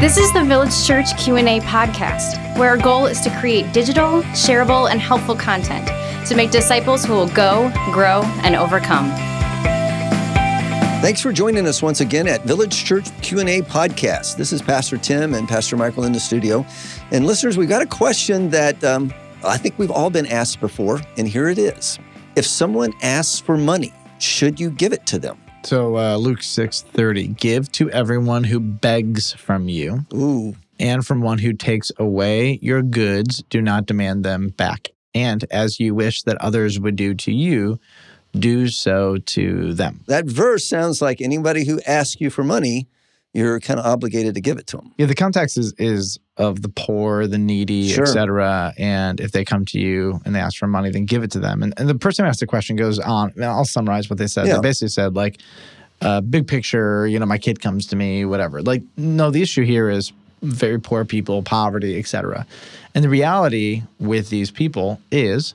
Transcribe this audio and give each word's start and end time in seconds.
This 0.00 0.16
is 0.16 0.32
the 0.32 0.42
Village 0.42 0.86
Church 0.86 1.14
Q&A 1.18 1.60
podcast, 1.60 2.56
where 2.56 2.70
our 2.70 2.78
goal 2.78 3.04
is 3.04 3.20
to 3.20 3.38
create 3.38 3.70
digital, 3.74 4.22
shareable, 4.32 4.90
and 4.90 4.98
helpful 4.98 5.36
content 5.36 5.88
to 6.26 6.34
make 6.34 6.50
disciples 6.50 7.04
who 7.04 7.12
will 7.12 7.28
go, 7.28 7.70
grow, 7.92 8.22
and 8.42 8.56
overcome. 8.56 9.10
Thanks 11.02 11.20
for 11.20 11.34
joining 11.34 11.66
us 11.66 11.82
once 11.82 12.00
again 12.00 12.26
at 12.28 12.44
Village 12.44 12.82
Church 12.82 13.10
Q&A 13.20 13.60
podcast. 13.60 14.38
This 14.38 14.54
is 14.54 14.62
Pastor 14.62 14.96
Tim 14.96 15.34
and 15.34 15.46
Pastor 15.46 15.76
Michael 15.76 16.04
in 16.04 16.12
the 16.12 16.20
studio. 16.20 16.64
And 17.10 17.26
listeners, 17.26 17.58
we've 17.58 17.68
got 17.68 17.82
a 17.82 17.86
question 17.86 18.48
that 18.48 18.82
um, 18.82 19.12
I 19.44 19.58
think 19.58 19.78
we've 19.78 19.90
all 19.90 20.08
been 20.08 20.24
asked 20.24 20.60
before, 20.60 21.02
and 21.18 21.28
here 21.28 21.50
it 21.50 21.58
is. 21.58 21.98
If 22.36 22.46
someone 22.46 22.94
asks 23.02 23.38
for 23.38 23.58
money, 23.58 23.92
should 24.18 24.58
you 24.58 24.70
give 24.70 24.94
it 24.94 25.04
to 25.08 25.18
them? 25.18 25.38
So 25.62 25.96
uh, 25.96 26.16
Luke 26.16 26.42
six 26.42 26.82
thirty, 26.82 27.28
give 27.28 27.70
to 27.72 27.90
everyone 27.90 28.44
who 28.44 28.60
begs 28.60 29.32
from 29.32 29.68
you, 29.68 30.06
Ooh, 30.12 30.56
and 30.78 31.06
from 31.06 31.20
one 31.20 31.38
who 31.38 31.52
takes 31.52 31.92
away 31.98 32.58
your 32.62 32.82
goods, 32.82 33.42
do 33.50 33.60
not 33.60 33.86
demand 33.86 34.24
them 34.24 34.48
back. 34.48 34.88
And 35.14 35.44
as 35.50 35.78
you 35.78 35.94
wish 35.94 36.22
that 36.22 36.36
others 36.40 36.80
would 36.80 36.96
do 36.96 37.14
to 37.14 37.32
you, 37.32 37.78
do 38.32 38.68
so 38.68 39.16
to 39.18 39.74
them. 39.74 40.00
that 40.06 40.24
verse 40.24 40.64
sounds 40.68 41.02
like 41.02 41.20
anybody 41.20 41.64
who 41.66 41.80
asks 41.86 42.20
you 42.20 42.30
for 42.30 42.44
money, 42.44 42.88
you're 43.32 43.60
kind 43.60 43.78
of 43.78 43.86
obligated 43.86 44.34
to 44.34 44.40
give 44.40 44.58
it 44.58 44.66
to 44.68 44.76
them. 44.78 44.92
Yeah, 44.98 45.06
the 45.06 45.14
context 45.14 45.56
is 45.56 45.72
is 45.78 46.18
of 46.36 46.62
the 46.62 46.68
poor, 46.68 47.26
the 47.26 47.38
needy, 47.38 47.88
Sure. 47.88 48.02
etc. 48.04 48.72
And 48.78 49.20
if 49.20 49.30
they 49.32 49.44
come 49.44 49.64
to 49.66 49.78
you 49.78 50.20
and 50.24 50.34
they 50.34 50.40
ask 50.40 50.58
for 50.58 50.66
money, 50.66 50.90
then 50.90 51.04
give 51.04 51.22
it 51.22 51.30
to 51.32 51.38
them. 51.38 51.62
And, 51.62 51.74
and 51.76 51.88
the 51.88 51.94
person 51.94 52.24
who 52.24 52.28
asked 52.28 52.40
the 52.40 52.46
question 52.46 52.76
goes 52.76 52.98
on. 52.98 53.32
and 53.36 53.44
I'll 53.44 53.64
summarize 53.64 54.08
what 54.10 54.18
they 54.18 54.26
said. 54.26 54.46
Yeah. 54.46 54.54
They 54.56 54.60
basically 54.62 54.88
said 54.88 55.14
like, 55.14 55.38
uh, 56.00 56.22
big 56.22 56.46
picture. 56.48 57.06
You 57.06 57.18
know, 57.18 57.26
my 57.26 57.38
kid 57.38 57.60
comes 57.60 57.86
to 57.88 57.96
me, 57.96 58.24
whatever. 58.24 58.62
Like, 58.62 58.82
no, 58.96 59.30
the 59.30 59.42
issue 59.42 59.64
here 59.64 59.90
is 59.90 60.12
very 60.42 60.80
poor 60.80 61.04
people, 61.04 61.42
poverty, 61.42 61.98
etc. 61.98 62.46
And 62.94 63.04
the 63.04 63.10
reality 63.10 63.82
with 63.98 64.30
these 64.30 64.50
people 64.50 64.98
is 65.12 65.54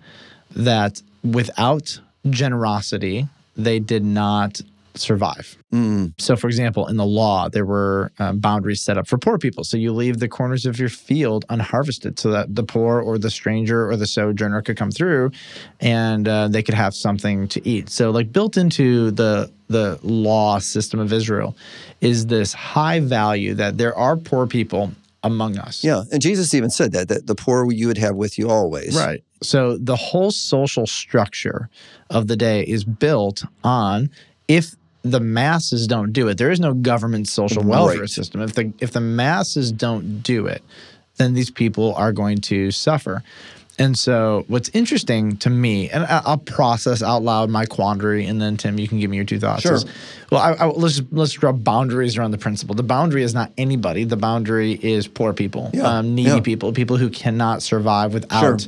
that 0.55 1.01
without 1.23 1.99
generosity, 2.29 3.27
they 3.57 3.79
did 3.79 4.05
not 4.05 4.61
survive. 4.97 5.57
Mm, 5.73 6.13
So, 6.17 6.35
for 6.35 6.47
example, 6.47 6.87
in 6.87 6.97
the 6.97 7.05
law, 7.05 7.49
there 7.49 7.65
were 7.65 8.11
um, 8.19 8.39
boundaries 8.39 8.81
set 8.81 8.97
up 8.97 9.07
for 9.07 9.17
poor 9.17 9.37
people. 9.37 9.63
So, 9.63 9.77
you 9.77 9.91
leave 9.93 10.19
the 10.19 10.27
corners 10.27 10.65
of 10.65 10.79
your 10.79 10.89
field 10.89 11.45
unharvested 11.49 12.17
so 12.19 12.31
that 12.31 12.55
the 12.55 12.63
poor 12.63 13.01
or 13.01 13.17
the 13.17 13.29
stranger 13.29 13.89
or 13.89 13.95
the 13.97 14.07
sojourner 14.07 14.61
could 14.61 14.77
come 14.77 14.91
through 14.91 15.31
and 15.81 16.27
uh, 16.27 16.47
they 16.47 16.63
could 16.63 16.75
have 16.75 16.93
something 16.95 17.47
to 17.49 17.67
eat. 17.67 17.89
So, 17.89 18.11
like 18.11 18.31
built 18.31 18.57
into 18.57 19.11
the 19.11 19.51
the 19.67 19.99
law 20.03 20.59
system 20.59 20.99
of 20.99 21.11
Israel 21.11 21.55
is 21.99 22.27
this 22.27 22.53
high 22.53 22.99
value 22.99 23.55
that 23.55 23.77
there 23.79 23.95
are 23.97 24.15
poor 24.15 24.45
people 24.45 24.91
among 25.23 25.57
us. 25.57 25.83
yeah, 25.83 26.03
and 26.11 26.21
Jesus 26.21 26.53
even 26.53 26.69
said 26.69 26.91
that, 26.91 27.07
that 27.07 27.25
the 27.25 27.33
poor 27.33 27.71
you 27.71 27.87
would 27.87 27.97
have 27.97 28.15
with 28.15 28.37
you 28.37 28.47
always. 28.47 28.95
Right. 28.95 29.23
So 29.41 29.75
the 29.77 29.95
whole 29.95 30.29
social 30.29 30.85
structure 30.85 31.67
of 32.11 32.27
the 32.27 32.37
day 32.37 32.61
is 32.61 32.83
built 32.83 33.43
on 33.63 34.11
if 34.47 34.75
the 35.11 35.19
masses 35.19 35.87
don't 35.87 36.11
do 36.11 36.27
it, 36.27 36.37
there 36.37 36.51
is 36.51 36.59
no 36.59 36.73
government 36.73 37.27
social 37.29 37.63
welfare 37.63 38.01
Right. 38.01 38.09
system. 38.09 38.41
If 38.41 38.53
the 38.55 38.73
if 38.79 38.91
the 38.91 39.01
masses 39.01 39.71
don't 39.71 40.21
do 40.23 40.47
it, 40.47 40.63
then 41.17 41.33
these 41.33 41.51
people 41.51 41.93
are 41.95 42.11
going 42.11 42.39
to 42.39 42.71
suffer. 42.71 43.23
And 43.77 43.97
so, 43.99 44.45
what's 44.47 44.69
interesting 44.69 45.35
to 45.37 45.49
me, 45.49 45.89
and 45.89 46.05
I'll 46.05 46.37
process 46.37 47.03
out 47.03 47.23
loud 47.23 47.49
my 47.49 47.65
quandary, 47.65 48.25
and 48.25 48.41
then 48.41 48.55
Tim, 48.55 48.79
you 48.79 48.87
can 48.87 49.01
give 49.01 49.09
me 49.09 49.17
your 49.17 49.25
two 49.25 49.37
thoughts. 49.37 49.63
Sure. 49.63 49.73
is- 49.75 49.85
well, 50.31 50.39
I, 50.41 50.53
I, 50.53 50.65
let's 50.67 51.01
let's 51.11 51.33
draw 51.33 51.51
boundaries 51.51 52.17
around 52.17 52.31
the 52.31 52.37
principle. 52.37 52.73
The 52.73 52.83
boundary 52.83 53.21
is 53.23 53.33
not 53.33 53.51
anybody. 53.57 54.05
The 54.05 54.15
boundary 54.17 54.71
is 54.81 55.07
poor 55.09 55.33
people, 55.33 55.71
Yeah, 55.73 55.83
um, 55.99 56.15
needy 56.15 56.29
yeah. 56.29 56.39
people, 56.39 56.71
people 56.71 56.95
who 56.95 57.09
cannot 57.09 57.61
survive 57.61 58.13
without 58.13 58.65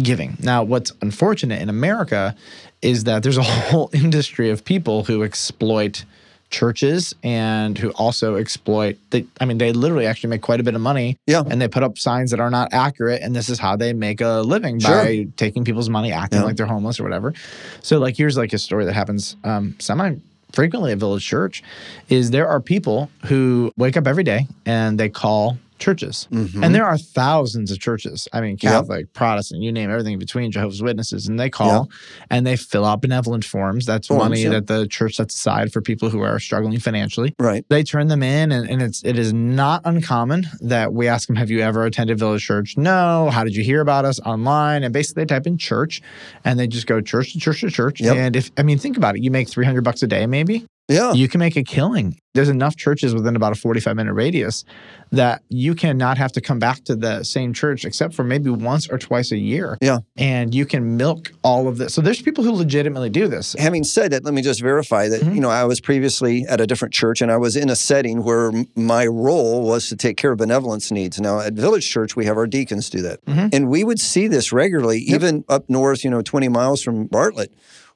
giving. 0.00 0.36
Now, 0.40 0.62
what's 0.64 0.92
unfortunate 1.00 1.60
in 1.62 1.68
America 1.70 2.36
is 2.82 3.04
that 3.04 3.22
there's 3.22 3.38
a 3.38 3.42
whole 3.70 3.90
industry 3.92 4.50
of 4.50 4.64
people 4.64 5.04
who 5.04 5.22
exploit 5.22 6.04
churches 6.50 7.14
and 7.22 7.78
who 7.78 7.88
also 7.92 8.34
exploit 8.36 8.98
the 9.08 9.24
I 9.40 9.46
mean 9.46 9.56
they 9.56 9.72
literally 9.72 10.04
actually 10.06 10.28
make 10.28 10.42
quite 10.42 10.60
a 10.60 10.62
bit 10.62 10.74
of 10.74 10.82
money 10.82 11.16
Yeah. 11.26 11.42
and 11.48 11.58
they 11.62 11.66
put 11.66 11.82
up 11.82 11.96
signs 11.96 12.30
that 12.32 12.40
are 12.40 12.50
not 12.50 12.74
accurate 12.74 13.22
and 13.22 13.34
this 13.34 13.48
is 13.48 13.58
how 13.58 13.74
they 13.76 13.94
make 13.94 14.20
a 14.20 14.42
living 14.42 14.78
Sure. 14.78 15.02
by 15.02 15.28
taking 15.38 15.64
people's 15.64 15.88
money 15.88 16.12
acting 16.12 16.40
Yeah. 16.40 16.44
like 16.44 16.56
they're 16.56 16.66
homeless 16.66 17.00
or 17.00 17.04
whatever. 17.04 17.32
So 17.80 17.98
like 17.98 18.18
here's 18.18 18.36
like 18.36 18.52
a 18.52 18.58
story 18.58 18.84
that 18.84 18.92
happens 18.92 19.34
um 19.44 19.76
semi 19.78 20.16
frequently 20.52 20.92
at 20.92 20.98
Village 20.98 21.26
Church 21.26 21.62
is 22.10 22.30
there 22.32 22.46
are 22.46 22.60
people 22.60 23.08
who 23.24 23.72
wake 23.78 23.96
up 23.96 24.06
every 24.06 24.22
day 24.24 24.46
and 24.66 25.00
they 25.00 25.08
call 25.08 25.56
churches. 25.82 26.28
Mhm. 26.32 26.64
And 26.64 26.74
there 26.74 26.86
are 26.86 26.96
thousands 26.96 27.70
of 27.70 27.78
churches. 27.80 28.28
I 28.32 28.40
mean, 28.40 28.52
Yep. 28.52 28.60
Catholic, 28.60 29.12
Protestant, 29.12 29.62
you 29.62 29.72
name 29.72 29.90
everything 29.90 30.14
in 30.14 30.18
between, 30.18 30.50
Jehovah's 30.50 30.82
Witnesses, 30.82 31.28
and 31.28 31.38
they 31.38 31.50
call 31.50 31.90
and 32.30 32.46
they 32.46 32.56
fill 32.56 32.84
out 32.84 33.02
benevolent 33.02 33.44
forms. 33.44 33.84
That's 33.84 34.06
Forms, 34.08 34.22
money 34.22 34.42
yeah. 34.42 34.50
that 34.50 34.66
the 34.68 34.86
church 34.86 35.16
sets 35.16 35.34
aside 35.34 35.72
for 35.72 35.80
people 35.80 36.08
who 36.08 36.20
are 36.20 36.38
struggling 36.38 36.78
financially. 36.78 37.34
Right. 37.38 37.64
They 37.68 37.82
turn 37.82 38.06
them 38.08 38.22
in, 38.22 38.52
and, 38.52 38.68
and 38.70 38.80
it's 38.80 39.02
it 39.04 39.18
is 39.18 39.32
not 39.32 39.82
uncommon 39.84 40.46
that 40.60 40.92
we 40.92 41.08
ask 41.08 41.26
them, 41.26 41.36
"Have 41.36 41.50
you 41.50 41.60
ever 41.60 41.84
attended 41.84 42.18
Village 42.18 42.44
Church?" 42.44 42.76
No. 42.76 43.30
How 43.30 43.44
did 43.44 43.56
you 43.56 43.64
hear 43.64 43.80
about 43.80 44.04
us 44.04 44.20
online? 44.20 44.84
And 44.84 44.92
basically, 44.94 45.22
they 45.24 45.34
type 45.34 45.46
in 45.46 45.58
church, 45.58 46.00
and 46.44 46.58
they 46.58 46.66
just 46.66 46.86
go 46.86 47.00
church 47.00 47.32
to 47.32 47.38
church 47.40 47.60
to 47.60 47.70
church. 47.70 48.00
Yep. 48.00 48.16
And 48.16 48.36
if 48.36 48.50
I 48.56 48.62
mean, 48.62 48.78
think 48.78 48.96
about 48.96 49.16
it, 49.16 49.22
you 49.22 49.30
make 49.30 49.48
three 49.48 49.64
hundred 49.64 49.82
bucks 49.84 50.02
a 50.02 50.06
day, 50.06 50.26
maybe 50.26 50.64
Yeah. 50.88 51.12
you 51.12 51.28
can 51.28 51.38
make 51.38 51.56
a 51.56 51.62
killing. 51.62 52.18
There's 52.34 52.48
enough 52.48 52.76
churches 52.76 53.14
within 53.14 53.36
about 53.36 53.52
a 53.52 53.54
45 53.54 53.94
minute 53.94 54.14
radius 54.14 54.64
that 55.10 55.42
you 55.48 55.74
cannot 55.74 56.16
have 56.18 56.32
to 56.32 56.40
come 56.40 56.58
back 56.58 56.82
to 56.84 56.96
the 56.96 57.22
same 57.24 57.52
church 57.52 57.84
except 57.84 58.14
for 58.14 58.24
maybe 58.24 58.48
once 58.50 58.88
or 58.88 58.98
twice 58.98 59.32
a 59.32 59.36
year. 59.36 59.76
Yeah. 59.80 59.98
And 60.16 60.54
you 60.54 60.64
can 60.66 60.96
milk 60.96 61.32
all 61.44 61.68
of 61.68 61.76
this. 61.78 61.92
So 61.94 62.00
there's 62.00 62.20
people 62.22 62.42
who 62.42 62.52
legitimately 62.52 63.10
do 63.10 63.28
this. 63.28 63.54
Having 63.58 63.84
said 63.84 64.10
that, 64.12 64.24
let 64.24 64.32
me 64.34 64.40
just 64.42 64.60
verify 64.62 65.08
that, 65.08 65.20
Mhm. 65.22 65.34
you 65.34 65.40
know, 65.40 65.50
I 65.50 65.64
was 65.64 65.80
previously 65.80 66.46
at 66.48 66.60
a 66.60 66.66
different 66.66 66.94
church 66.94 67.20
and 67.20 67.30
I 67.30 67.36
was 67.36 67.54
in 67.54 67.68
a 67.68 67.76
setting 67.76 68.22
where 68.24 68.50
my 68.74 69.06
role 69.06 69.62
was 69.62 69.88
to 69.90 69.96
take 69.96 70.16
care 70.16 70.32
of 70.32 70.38
benevolence 70.38 70.90
needs. 70.90 71.20
Now, 71.20 71.40
at 71.40 71.52
Village 71.52 71.88
Church, 71.88 72.16
we 72.16 72.24
have 72.24 72.36
our 72.36 72.46
deacons 72.46 72.88
do 72.90 73.02
that. 73.02 73.24
Mhm. 73.26 73.50
And 73.52 73.68
we 73.68 73.84
would 73.84 74.00
see 74.00 74.26
this 74.26 74.52
regularly, 74.52 74.98
even 75.00 75.44
up 75.48 75.68
north, 75.68 76.02
you 76.02 76.10
know, 76.10 76.22
20 76.22 76.48
miles 76.48 76.82
from 76.82 77.06
Bartlett, 77.06 77.52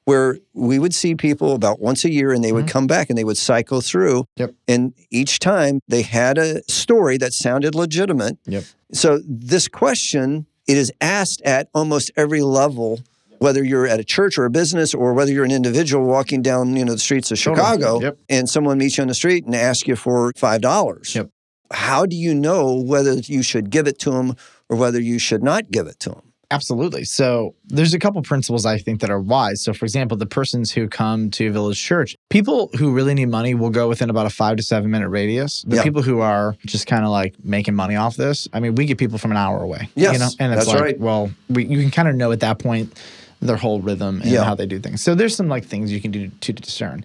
where 0.07 0.37
we 0.53 0.79
would 0.79 0.93
see 0.93 1.15
people 1.15 1.53
about 1.53 1.81
once 1.81 2.05
a 2.05 2.09
year 2.09 2.31
and 2.31 2.41
they 2.41 2.53
would 2.53 2.63
mm-hmm. 2.63 2.71
come 2.71 2.87
back 2.87 3.09
and 3.09 3.17
they 3.17 3.25
would 3.25 3.37
cycle 3.37 3.81
through. 3.81 4.23
Yep. 4.37 4.55
And 4.65 4.93
each 5.11 5.39
time 5.39 5.81
they 5.89 6.01
had 6.01 6.37
a 6.37 6.63
story 6.71 7.17
that 7.17 7.33
sounded 7.33 7.75
legitimate. 7.75 8.37
Yep. 8.45 8.63
So 8.93 9.19
this 9.27 9.67
question, 9.67 10.45
it 10.65 10.77
is 10.77 10.93
asked 11.01 11.41
at 11.41 11.67
almost 11.73 12.09
every 12.15 12.41
level, 12.41 13.01
whether 13.39 13.61
you're 13.61 13.85
at 13.85 13.99
a 13.99 14.03
church 14.05 14.37
or 14.37 14.45
a 14.45 14.49
business 14.49 14.93
or 14.93 15.13
whether 15.13 15.29
you're 15.29 15.43
an 15.43 15.51
individual 15.51 16.05
walking 16.05 16.41
down, 16.41 16.77
you 16.77 16.85
know, 16.85 16.93
the 16.93 16.99
streets 16.99 17.29
of 17.29 17.37
Totally. 17.37 17.57
Chicago 17.57 17.99
Yep. 17.99 18.17
and 18.29 18.49
someone 18.49 18.77
meets 18.77 18.97
you 18.97 19.01
on 19.01 19.09
the 19.09 19.13
street 19.13 19.45
and 19.45 19.53
asks 19.53 19.89
you 19.89 19.97
for 19.97 20.31
five 20.37 20.61
dollars. 20.61 21.15
Yep. 21.15 21.31
How 21.71 22.05
do 22.05 22.15
you 22.15 22.33
know 22.33 22.75
whether 22.75 23.15
you 23.15 23.41
should 23.43 23.71
give 23.71 23.87
it 23.87 23.99
to 23.99 24.11
them 24.11 24.35
or 24.69 24.77
whether 24.77 25.01
you 25.01 25.19
should 25.19 25.43
not 25.43 25.69
give 25.69 25.85
it 25.85 25.99
to 25.99 26.11
them? 26.11 26.26
Absolutely. 26.49 27.03
So 27.03 27.55
there's 27.65 27.93
a 27.93 27.99
couple 27.99 28.21
principles 28.21 28.65
I 28.65 28.77
think 28.77 29.01
that 29.01 29.09
are 29.09 29.19
wise. 29.19 29.61
So, 29.61 29.73
for 29.73 29.83
example, 29.83 30.15
the 30.15 30.25
persons 30.25 30.71
who 30.71 30.87
come 30.87 31.29
to 31.31 31.51
Village 31.51 31.81
Church, 31.81 32.15
people 32.29 32.69
who 32.77 32.93
really 32.93 33.13
need 33.13 33.25
money 33.27 33.53
will 33.53 33.69
go 33.69 33.89
within 33.89 34.09
about 34.09 34.25
a 34.25 34.29
five 34.29 34.55
to 34.57 34.63
seven 34.63 34.89
minute 34.89 35.09
radius. 35.09 35.63
The 35.67 35.77
Yeah. 35.77 35.83
people 35.83 36.01
who 36.01 36.21
are 36.21 36.55
just 36.65 36.87
kind 36.87 37.03
of 37.03 37.09
like 37.11 37.35
making 37.43 37.75
money 37.75 37.97
off 37.97 38.15
this, 38.15 38.47
I 38.53 38.61
mean, 38.61 38.75
we 38.75 38.85
get 38.85 38.97
people 38.97 39.17
from 39.17 39.31
an 39.31 39.37
hour 39.37 39.61
away. 39.61 39.89
Yes, 39.95 40.13
you 40.13 40.19
know? 40.19 40.29
and 40.39 40.53
it's 40.53 40.65
that's 40.65 40.67
like, 40.73 40.81
right. 40.81 40.99
well, 40.99 41.31
we, 41.49 41.65
you 41.65 41.81
can 41.81 41.91
kind 41.91 42.07
of 42.07 42.15
know 42.15 42.31
at 42.31 42.39
that 42.39 42.59
point 42.59 42.93
their 43.41 43.57
whole 43.57 43.81
rhythm 43.81 44.21
and 44.21 44.31
Yeah. 44.31 44.43
how 44.43 44.55
they 44.55 44.65
do 44.65 44.79
things. 44.79 45.01
So 45.01 45.15
there's 45.15 45.35
some 45.35 45.47
like 45.47 45.65
things 45.65 45.91
you 45.91 46.01
can 46.01 46.11
do 46.11 46.29
to 46.41 46.53
discern. 46.53 47.03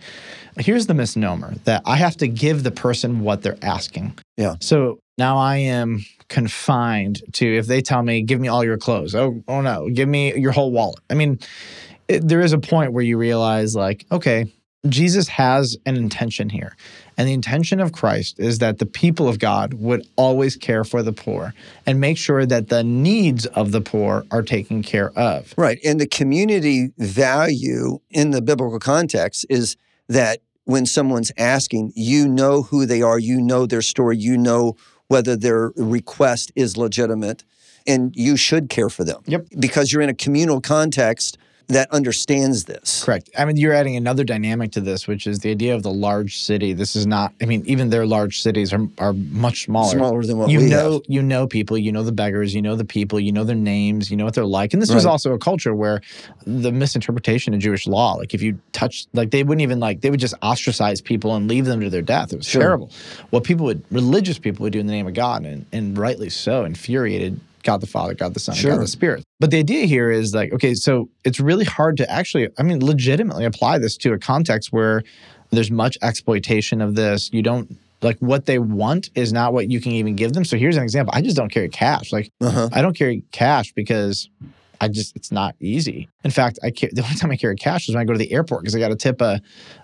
Here's 0.58 0.86
the 0.86 0.94
misnomer 0.94 1.54
that 1.64 1.82
I 1.86 1.96
have 1.96 2.16
to 2.18 2.28
give 2.28 2.62
the 2.62 2.70
person 2.70 3.20
what 3.20 3.42
they're 3.42 3.58
asking. 3.62 4.18
Yeah. 4.36 4.56
So 4.60 4.98
now 5.18 5.38
I 5.38 5.56
am 5.58 6.04
confined 6.28 7.22
to 7.34 7.56
if 7.58 7.66
they 7.66 7.80
tell 7.80 8.02
me, 8.02 8.22
give 8.22 8.40
me 8.40 8.48
all 8.48 8.64
your 8.64 8.78
clothes. 8.78 9.14
Oh, 9.14 9.42
oh 9.48 9.60
no, 9.60 9.88
give 9.88 10.08
me 10.08 10.34
your 10.38 10.52
whole 10.52 10.72
wallet. 10.72 10.98
I 11.10 11.14
mean, 11.14 11.38
it, 12.08 12.26
there 12.26 12.40
is 12.40 12.52
a 12.52 12.58
point 12.58 12.92
where 12.92 13.04
you 13.04 13.16
realize, 13.16 13.74
like, 13.76 14.04
okay, 14.10 14.46
Jesus 14.88 15.28
has 15.28 15.76
an 15.86 15.96
intention 15.96 16.48
here. 16.48 16.74
And 17.16 17.28
the 17.28 17.32
intention 17.32 17.80
of 17.80 17.92
Christ 17.92 18.38
is 18.38 18.58
that 18.58 18.78
the 18.78 18.86
people 18.86 19.28
of 19.28 19.38
God 19.38 19.74
would 19.74 20.06
always 20.16 20.56
care 20.56 20.84
for 20.84 21.02
the 21.02 21.12
poor 21.12 21.54
and 21.86 22.00
make 22.00 22.16
sure 22.16 22.46
that 22.46 22.68
the 22.68 22.82
needs 22.82 23.46
of 23.46 23.72
the 23.72 23.80
poor 23.80 24.24
are 24.30 24.42
taken 24.42 24.82
care 24.82 25.10
of. 25.10 25.54
Right. 25.56 25.78
And 25.84 26.00
the 26.00 26.06
community 26.06 26.92
value 26.98 28.00
in 28.10 28.30
the 28.30 28.40
biblical 28.40 28.78
context 28.78 29.46
is 29.50 29.76
that 30.08 30.40
when 30.64 30.86
someone's 30.86 31.32
asking, 31.36 31.92
you 31.94 32.28
know 32.28 32.62
who 32.62 32.86
they 32.86 33.02
are, 33.02 33.18
you 33.18 33.40
know 33.40 33.66
their 33.66 33.82
story, 33.82 34.16
you 34.16 34.38
know 34.38 34.76
whether 35.08 35.36
their 35.36 35.72
request 35.76 36.52
is 36.56 36.76
legitimate, 36.76 37.44
and 37.86 38.14
you 38.16 38.36
should 38.36 38.68
care 38.68 38.88
for 38.88 39.04
them. 39.04 39.20
Yep. 39.26 39.48
Because 39.58 39.92
you're 39.92 40.02
in 40.02 40.08
a 40.08 40.14
communal 40.14 40.60
context 40.60 41.36
that 41.68 41.90
understands 41.90 42.64
this. 42.64 43.04
Correct. 43.04 43.30
I 43.38 43.44
mean, 43.44 43.56
you're 43.56 43.72
adding 43.72 43.96
another 43.96 44.24
dynamic 44.24 44.72
to 44.72 44.80
this, 44.80 45.06
which 45.06 45.26
is 45.26 45.40
the 45.40 45.50
idea 45.50 45.74
of 45.74 45.82
the 45.82 45.90
large 45.90 46.38
city. 46.38 46.72
This 46.72 46.94
is 46.96 47.06
not. 47.06 47.32
I 47.40 47.46
mean, 47.46 47.62
even 47.66 47.90
their 47.90 48.06
large 48.06 48.40
cities 48.42 48.72
are 48.72 48.86
are 48.98 49.12
much 49.12 49.64
smaller. 49.64 49.90
Smaller 49.96 50.22
than 50.24 50.38
what 50.38 50.50
you 50.50 50.60
we 50.60 50.68
know, 50.68 50.92
have. 50.94 51.02
you 51.08 51.22
know 51.22 51.46
people, 51.46 51.78
you 51.78 51.92
know 51.92 52.02
the 52.02 52.12
beggars, 52.12 52.54
you 52.54 52.62
know 52.62 52.76
the 52.76 52.84
people, 52.84 53.18
you 53.20 53.32
know 53.32 53.44
their 53.44 53.56
names, 53.56 54.10
you 54.10 54.16
know 54.16 54.24
what 54.24 54.34
they're 54.34 54.44
like. 54.44 54.72
And 54.72 54.82
this 54.82 54.92
was 54.92 55.06
also 55.06 55.32
a 55.32 55.38
culture 55.38 55.74
where 55.74 56.00
the 56.46 56.72
misinterpretation 56.72 57.54
of 57.54 57.60
Jewish 57.60 57.86
law, 57.86 58.14
like 58.14 58.34
if 58.34 58.42
you 58.42 58.58
touch, 58.72 59.06
like 59.12 59.30
they 59.30 59.42
wouldn't 59.42 59.62
even 59.62 59.80
like 59.80 60.00
they 60.00 60.10
would 60.10 60.20
just 60.20 60.34
ostracize 60.42 61.00
people 61.00 61.34
and 61.34 61.48
leave 61.48 61.64
them 61.66 61.80
to 61.80 61.90
their 61.90 62.02
death. 62.02 62.32
It 62.32 62.36
was 62.36 62.46
Sure. 62.46 62.60
terrible. 62.62 62.90
What 63.30 63.44
people 63.44 63.64
would, 63.66 63.82
religious 63.90 64.38
people 64.38 64.64
would 64.64 64.72
do 64.72 64.80
in 64.80 64.86
the 64.86 64.92
name 64.92 65.06
of 65.06 65.14
God, 65.14 65.44
and 65.44 65.66
and 65.72 65.96
rightly 65.96 66.28
so, 66.30 66.64
infuriated 66.64 67.40
God 67.62 67.80
the 67.80 67.86
Father, 67.86 68.14
God 68.14 68.34
the 68.34 68.40
Son, 68.40 68.54
Sure. 68.54 68.72
God 68.72 68.80
the 68.82 68.86
Spirit. 68.86 69.24
But 69.40 69.50
the 69.50 69.58
idea 69.58 69.86
here 69.86 70.10
is 70.10 70.34
like, 70.34 70.52
okay, 70.52 70.74
so 70.74 71.08
it's 71.24 71.40
really 71.40 71.64
hard 71.64 71.96
to 71.98 72.10
actually, 72.10 72.48
I 72.58 72.62
mean, 72.62 72.84
legitimately 72.84 73.44
apply 73.44 73.78
this 73.78 73.96
to 73.98 74.12
a 74.12 74.18
context 74.18 74.72
where 74.72 75.02
there's 75.50 75.70
much 75.70 75.98
exploitation 76.02 76.80
of 76.80 76.94
this. 76.94 77.30
You 77.32 77.42
don't 77.42 77.76
like 78.02 78.18
what 78.18 78.46
they 78.46 78.58
want 78.58 79.10
is 79.14 79.32
not 79.32 79.52
what 79.52 79.70
you 79.70 79.80
can 79.80 79.92
even 79.92 80.16
give 80.16 80.32
them. 80.32 80.44
So 80.44 80.56
here's 80.56 80.76
an 80.76 80.82
example. 80.82 81.12
I 81.14 81.22
just 81.22 81.36
don't 81.36 81.50
carry 81.50 81.68
cash. 81.68 82.12
Like 82.12 82.30
Uh-huh. 82.40 82.68
I 82.72 82.82
don't 82.82 82.96
carry 82.96 83.22
cash 83.32 83.72
because 83.72 84.28
I 84.82 84.88
just 84.88 85.14
it's 85.16 85.30
not 85.32 85.54
easy. 85.60 86.08
In 86.24 86.30
fact, 86.30 86.58
I 86.62 86.70
ca- 86.70 86.90
the 86.92 87.02
only 87.02 87.14
time 87.14 87.30
I 87.30 87.36
carry 87.36 87.56
cash 87.56 87.88
is 87.88 87.94
when 87.94 88.02
I 88.02 88.04
go 88.04 88.12
to 88.12 88.18
the 88.18 88.32
airport 88.32 88.62
because 88.62 88.74
I 88.74 88.80
got 88.80 88.88
to 88.88 88.96
tip 88.96 89.22
uh, 89.22 89.38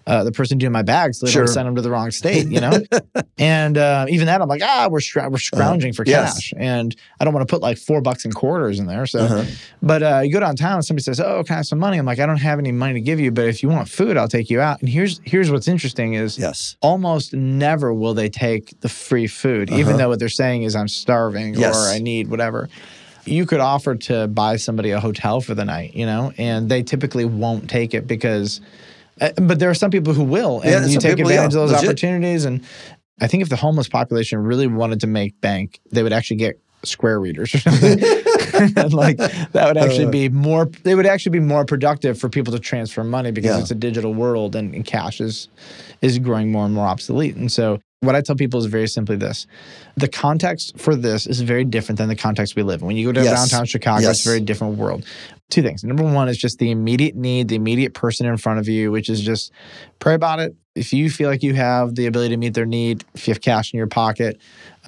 uh, 0.06 0.24
the 0.24 0.32
person 0.32 0.58
doing 0.58 0.72
my 0.72 0.82
bags 0.82 1.18
so 1.20 1.26
they 1.26 1.32
Sure. 1.32 1.44
don't 1.44 1.52
send 1.52 1.68
them 1.68 1.76
to 1.76 1.82
the 1.82 1.90
wrong 1.90 2.10
state. 2.10 2.48
You 2.48 2.60
know, 2.60 2.82
and 3.38 3.78
uh, 3.78 4.06
even 4.08 4.26
that 4.26 4.42
I'm 4.42 4.48
like 4.48 4.62
ah 4.62 4.88
we're 4.90 5.00
we're 5.30 5.38
scrounging 5.38 5.92
for 5.92 6.04
Yes. 6.04 6.34
cash, 6.34 6.54
and 6.56 6.94
I 7.20 7.24
don't 7.24 7.32
want 7.34 7.46
to 7.48 7.52
put 7.52 7.62
like 7.62 7.78
four 7.78 8.00
bucks 8.00 8.24
in 8.24 8.32
quarters 8.32 8.78
in 8.80 8.86
there. 8.86 9.06
So, 9.06 9.20
Uh-huh. 9.20 9.44
but 9.82 10.02
uh, 10.02 10.20
you 10.24 10.32
go 10.32 10.40
downtown 10.40 10.74
and 10.74 10.84
somebody 10.84 11.04
says, 11.04 11.20
"Oh, 11.20 11.44
can 11.44 11.54
I 11.54 11.56
have 11.58 11.66
some 11.66 11.78
money?" 11.78 11.98
I'm 11.98 12.06
like, 12.06 12.18
I 12.18 12.26
don't 12.26 12.36
have 12.38 12.58
any 12.58 12.72
money 12.72 12.94
to 12.94 13.00
give 13.00 13.20
you, 13.20 13.30
but 13.30 13.46
if 13.46 13.62
you 13.62 13.68
want 13.68 13.88
food, 13.88 14.16
I'll 14.16 14.28
take 14.28 14.50
you 14.50 14.60
out. 14.60 14.80
And 14.80 14.88
here's 14.88 15.20
here's 15.24 15.50
what's 15.50 15.68
interesting 15.68 16.14
is 16.14 16.36
Yes. 16.38 16.76
almost 16.80 17.34
never 17.34 17.94
will 17.94 18.14
they 18.14 18.28
take 18.28 18.80
the 18.80 18.88
free 18.88 19.26
food, 19.28 19.70
even 19.70 19.90
Uh-huh. 19.90 19.96
though 19.98 20.08
what 20.08 20.18
they're 20.18 20.28
saying 20.28 20.62
is 20.64 20.74
I'm 20.74 20.88
starving 20.88 21.54
Yes. 21.54 21.74
or 21.76 21.88
I 21.88 21.98
need 21.98 22.28
whatever. 22.28 22.68
You 23.28 23.46
could 23.46 23.60
offer 23.60 23.94
to 23.94 24.26
buy 24.28 24.56
somebody 24.56 24.90
a 24.90 25.00
hotel 25.00 25.40
for 25.40 25.54
the 25.54 25.64
night, 25.64 25.94
you 25.94 26.06
know, 26.06 26.32
and 26.38 26.69
they 26.69 26.82
typically 26.82 27.25
won't 27.25 27.69
take 27.70 27.94
it 27.94 28.06
because. 28.06 28.60
uh, 29.20 29.30
But 29.36 29.58
there 29.58 29.70
are 29.70 29.75
some 29.75 29.90
people 29.90 30.14
who 30.14 30.25
will, 30.25 30.60
and 30.60 30.70
Yeah, 30.70 30.86
you 30.86 30.98
take 31.00 31.16
people, 31.16 31.30
advantage 31.30 31.54
yeah, 31.54 31.60
of 31.62 31.69
those 31.69 31.72
legit. 31.72 31.88
opportunities. 31.88 32.44
And 32.44 32.60
I 33.20 33.26
think 33.26 33.42
if 33.42 33.48
the 33.48 33.56
homeless 33.56 33.88
population 33.88 34.38
really 34.38 34.66
wanted 34.66 35.00
to 35.00 35.06
make 35.06 35.40
bank, 35.40 35.80
they 35.90 36.02
would 36.02 36.12
actually 36.12 36.36
get 36.36 36.58
square 36.84 37.19
readers 37.19 37.52
or 37.54 37.58
something. 37.58 37.98
and 38.76 38.92
like 38.92 39.16
that 39.52 39.64
would 39.66 39.76
actually 39.76 40.06
Uh. 40.06 40.10
be 40.10 40.28
more. 40.28 40.66
They 40.84 40.94
would 40.94 41.06
actually 41.06 41.32
be 41.32 41.40
more 41.40 41.64
productive 41.64 42.19
for 42.19 42.28
people 42.28 42.52
to 42.52 42.60
transfer 42.60 43.02
money 43.02 43.32
because 43.32 43.56
Yeah. 43.56 43.60
it's 43.60 43.70
a 43.72 43.75
digital 43.75 44.14
world 44.14 44.54
and, 44.54 44.75
and 44.75 44.84
cash 44.84 45.20
is 45.20 45.48
is 46.00 46.19
growing 46.20 46.52
more 46.52 46.64
and 46.64 46.72
more 46.75 46.86
obsolete. 46.86 47.34
And 47.34 47.50
so 47.50 47.80
what 48.00 48.14
I 48.14 48.20
tell 48.20 48.36
people 48.36 48.60
is 48.60 48.66
very 48.66 48.86
simply 48.86 49.16
this. 49.16 49.46
The 49.96 50.08
context 50.08 50.78
for 50.78 50.94
this 50.94 51.26
is 51.26 51.40
very 51.40 51.64
different 51.64 51.98
than 51.98 52.08
the 52.08 52.14
context 52.14 52.54
we 52.54 52.62
live 52.62 52.80
in. 52.80 52.86
When 52.86 52.96
you 52.96 53.06
go 53.06 53.12
to 53.12 53.24
Yes. 53.24 53.50
downtown 53.50 53.66
Chicago, 53.66 54.02
Yes. 54.02 54.18
it's 54.18 54.26
a 54.26 54.28
very 54.28 54.40
different 54.40 54.76
world. 54.78 55.04
Two 55.50 55.62
things. 55.62 55.82
Number 55.82 56.04
one 56.04 56.28
is 56.28 56.36
just 56.38 56.58
the 56.58 56.70
immediate 56.70 57.16
need, 57.16 57.48
the 57.48 57.56
immediate 57.56 57.94
person 57.94 58.26
in 58.26 58.36
front 58.36 58.60
of 58.60 58.68
you, 58.68 58.92
which 58.92 59.08
is 59.08 59.20
just 59.20 59.50
pray 59.98 60.14
about 60.14 60.38
it. 60.38 60.54
If 60.76 60.92
you 60.92 61.10
feel 61.10 61.28
like 61.28 61.42
you 61.42 61.54
have 61.54 61.96
the 61.96 62.06
ability 62.06 62.30
to 62.34 62.36
meet 62.36 62.54
their 62.54 62.66
need, 62.66 63.04
if 63.14 63.26
you 63.26 63.32
have 63.34 63.40
cash 63.40 63.72
in 63.72 63.78
your 63.78 63.88
pocket, 63.88 64.38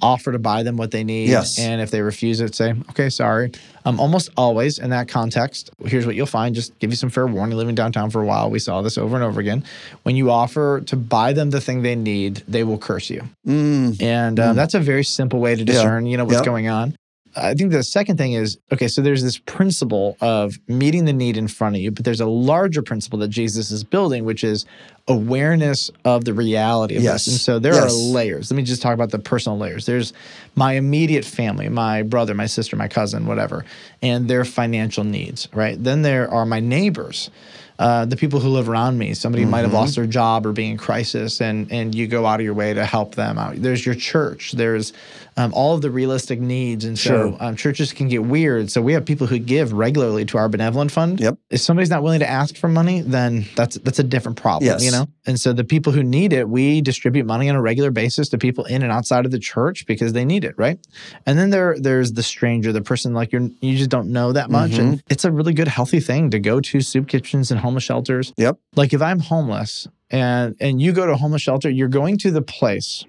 offer 0.02 0.32
to 0.32 0.38
buy 0.38 0.62
them 0.62 0.76
what 0.76 0.90
they 0.90 1.04
need. 1.04 1.28
Yes. 1.28 1.58
And 1.58 1.80
if 1.80 1.90
they 1.90 2.00
refuse 2.02 2.40
it, 2.40 2.54
say, 2.54 2.74
okay, 2.90 3.10
sorry. 3.10 3.52
Um, 3.84 3.98
almost 3.98 4.30
always 4.36 4.78
in 4.78 4.90
that 4.90 5.08
context, 5.08 5.70
here's 5.84 6.06
what 6.06 6.14
you'll 6.14 6.26
find. 6.26 6.54
Just 6.54 6.78
give 6.78 6.90
you 6.90 6.96
some 6.96 7.10
fair 7.10 7.26
warning. 7.26 7.56
Living 7.56 7.74
downtown 7.74 8.10
for 8.10 8.20
a 8.22 8.26
while, 8.26 8.50
we 8.50 8.58
saw 8.58 8.82
this 8.82 8.98
over 8.98 9.14
and 9.16 9.24
over 9.24 9.40
again. 9.40 9.64
When 10.02 10.16
you 10.16 10.30
offer 10.30 10.80
to 10.82 10.96
buy 10.96 11.32
them 11.32 11.50
the 11.50 11.60
thing 11.60 11.82
they 11.82 11.94
need, 11.96 12.42
they 12.46 12.64
will 12.64 12.78
curse 12.78 13.08
you. 13.10 13.22
Mm. 13.46 14.00
And 14.02 14.38
um, 14.40 14.52
Mm. 14.52 14.56
that's 14.56 14.74
a 14.74 14.80
very 14.80 15.04
simple 15.04 15.40
way 15.40 15.54
to 15.54 15.60
Yeah. 15.60 15.64
discern, 15.66 16.06
you 16.06 16.16
know, 16.16 16.24
what's 16.24 16.38
Yeah. 16.40 16.44
going 16.44 16.68
on. 16.68 16.94
I 17.36 17.54
think 17.54 17.70
the 17.70 17.84
second 17.84 18.16
thing 18.16 18.32
is 18.32 18.58
okay, 18.72 18.88
so 18.88 19.02
there's 19.02 19.22
this 19.22 19.38
principle 19.38 20.16
of 20.20 20.58
meeting 20.66 21.04
the 21.04 21.12
need 21.12 21.36
in 21.36 21.46
front 21.46 21.76
of 21.76 21.80
you, 21.80 21.92
but 21.92 22.04
there's 22.04 22.20
a 22.20 22.26
larger 22.26 22.82
principle 22.82 23.20
that 23.20 23.28
Jesus 23.28 23.70
is 23.70 23.84
building, 23.84 24.24
which 24.24 24.42
is 24.42 24.66
awareness 25.10 25.90
of 26.04 26.24
the 26.24 26.32
reality 26.32 26.96
of 26.96 27.02
Yes. 27.02 27.24
this. 27.24 27.34
And 27.34 27.40
so 27.40 27.58
there 27.58 27.74
Yes. 27.74 27.84
are 27.84 27.96
layers. 27.96 28.50
Let 28.50 28.56
me 28.56 28.62
just 28.62 28.80
talk 28.82 28.94
about 28.94 29.10
the 29.10 29.18
personal 29.18 29.58
layers. 29.58 29.84
There's 29.86 30.12
my 30.54 30.74
immediate 30.74 31.24
family, 31.24 31.68
my 31.68 32.02
brother, 32.02 32.34
my 32.34 32.46
sister, 32.46 32.76
my 32.76 32.88
cousin, 32.88 33.26
whatever, 33.26 33.64
and 34.02 34.28
their 34.28 34.44
financial 34.44 35.04
needs, 35.04 35.48
right? 35.52 35.82
Then 35.82 36.02
there 36.02 36.30
are 36.30 36.46
my 36.46 36.60
neighbors. 36.60 37.30
Uh, 37.78 38.04
the 38.04 38.14
people 38.16 38.40
who 38.40 38.50
live 38.50 38.68
around 38.68 38.98
me. 38.98 39.14
Somebody 39.14 39.46
might 39.46 39.60
Mm-hmm. 39.62 39.70
have 39.70 39.72
lost 39.72 39.96
their 39.96 40.04
job 40.04 40.44
or 40.44 40.52
being 40.52 40.72
in 40.72 40.76
crisis, 40.76 41.40
and 41.40 41.66
and 41.72 41.94
you 41.94 42.06
go 42.06 42.26
out 42.26 42.38
of 42.38 42.44
your 42.44 42.52
way 42.52 42.74
to 42.74 42.84
help 42.84 43.14
them 43.14 43.38
out. 43.38 43.54
There's 43.56 43.86
your 43.86 43.94
church. 43.94 44.52
There's 44.52 44.92
um, 45.38 45.54
all 45.54 45.74
of 45.76 45.80
the 45.80 45.90
realistic 45.90 46.40
needs, 46.42 46.84
and 46.84 46.98
so 46.98 47.08
Sure. 47.30 47.36
um, 47.40 47.56
churches 47.56 47.94
can 47.94 48.08
get 48.08 48.22
weird. 48.22 48.70
So 48.70 48.82
we 48.82 48.92
have 48.92 49.06
people 49.06 49.26
who 49.26 49.38
give 49.38 49.72
regularly 49.72 50.26
to 50.26 50.36
our 50.36 50.50
benevolent 50.50 50.90
fund. 50.92 51.20
Yep. 51.20 51.38
If 51.48 51.60
somebody's 51.62 51.88
not 51.88 52.02
willing 52.02 52.20
to 52.20 52.28
ask 52.28 52.54
for 52.54 52.68
money, 52.68 53.00
then 53.00 53.46
that's 53.56 53.78
that's 53.78 53.98
a 53.98 54.02
different 54.04 54.36
problem. 54.36 54.66
Yes. 54.70 54.84
You 54.84 54.90
know. 54.90 54.99
And 55.26 55.38
so 55.38 55.52
the 55.52 55.64
people 55.64 55.92
who 55.92 56.02
need 56.02 56.32
it, 56.32 56.48
we 56.48 56.80
distribute 56.80 57.24
money 57.26 57.48
on 57.48 57.56
a 57.56 57.60
regular 57.62 57.90
basis 57.90 58.28
to 58.30 58.38
people 58.38 58.64
in 58.64 58.82
and 58.82 58.90
outside 58.90 59.24
of 59.24 59.30
the 59.30 59.38
church 59.38 59.86
because 59.86 60.12
they 60.12 60.24
need 60.24 60.44
it, 60.44 60.54
right? 60.56 60.78
And 61.26 61.38
then 61.38 61.50
there 61.50 61.76
there's 61.78 62.12
the 62.12 62.22
stranger, 62.22 62.72
the 62.72 62.82
person 62.82 63.14
like 63.14 63.32
you're 63.32 63.48
you 63.60 63.76
just 63.76 63.90
don't 63.90 64.10
know 64.12 64.32
that 64.32 64.50
much, 64.50 64.72
Mm-hmm. 64.72 64.80
and 64.80 65.02
it's 65.10 65.24
a 65.24 65.30
really 65.32 65.52
good 65.54 65.68
healthy 65.68 66.00
thing 66.00 66.30
to 66.30 66.38
go 66.38 66.60
to 66.60 66.80
soup 66.80 67.08
kitchens 67.08 67.50
and 67.50 67.60
homeless 67.60 67.84
shelters. 67.84 68.32
Yep. 68.36 68.58
Like 68.76 68.92
if 68.92 69.02
I'm 69.02 69.18
homeless 69.20 69.86
and 70.10 70.56
and 70.60 70.80
you 70.82 70.92
go 70.92 71.06
to 71.06 71.12
a 71.12 71.16
homeless 71.16 71.42
shelter, 71.42 71.70
you're 71.70 71.88
going 71.88 72.18
to 72.18 72.30
the 72.30 72.42
place 72.42 73.04